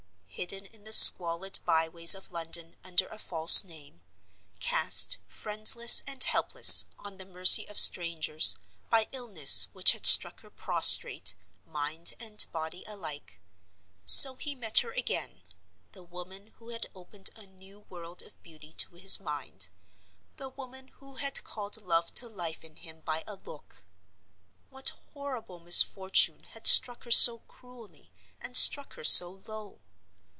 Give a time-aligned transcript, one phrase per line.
[0.33, 4.01] Hidden in the squalid by ways of London under a false name;
[4.59, 8.55] cast, friendless and helpless, on the mercy of strangers,
[8.89, 11.35] by illness which had struck her prostrate,
[11.65, 15.41] mind and body alike—so he met her again,
[15.91, 19.67] the woman who had opened a new world of beauty to his mind;
[20.37, 23.83] the woman who had called Love to life in him by a look!
[24.69, 29.79] What horrible misfortune had struck her so cruelly, and struck her so low?